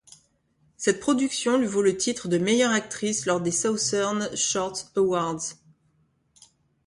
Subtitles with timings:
[0.77, 5.39] Cette production lui vaut le titre de meilleure actrice lors des Southern Shorts Awards.